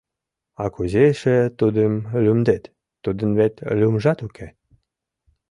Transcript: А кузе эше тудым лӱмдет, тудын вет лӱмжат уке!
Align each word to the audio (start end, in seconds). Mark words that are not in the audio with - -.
А 0.63 0.65
кузе 0.73 1.03
эше 1.11 1.37
тудым 1.59 1.93
лӱмдет, 2.23 2.63
тудын 3.03 3.29
вет 3.39 3.53
лӱмжат 3.79 4.19
уке! 4.27 4.47